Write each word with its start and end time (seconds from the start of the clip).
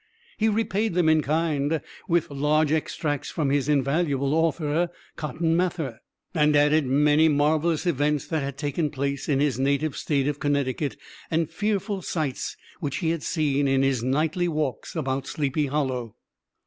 He 0.39 0.49
repaid 0.49 0.95
them 0.95 1.07
in 1.07 1.21
kind 1.21 1.79
with 2.07 2.31
large 2.31 2.71
extracts 2.71 3.29
from 3.29 3.51
his 3.51 3.69
invaluable 3.69 4.33
author, 4.33 4.89
Cotton 5.15 5.55
Mather, 5.55 5.99
and 6.33 6.55
added 6.55 6.87
many 6.87 7.27
marvelous 7.29 7.85
events 7.85 8.25
that 8.25 8.41
had 8.41 8.57
taken 8.57 8.89
place 8.89 9.29
in 9.29 9.39
his 9.39 9.59
native 9.59 9.95
State 9.95 10.27
of 10.27 10.39
Connecticut, 10.39 10.97
and 11.29 11.51
fearful 11.51 12.01
sights 12.01 12.57
which 12.79 12.97
he 12.97 13.11
had 13.11 13.21
seen 13.21 13.67
in 13.67 13.83
his 13.83 14.03
nightly 14.03 14.47
walks 14.47 14.95
about 14.95 15.27
Sleepy 15.27 15.67
Hollow. 15.67 16.15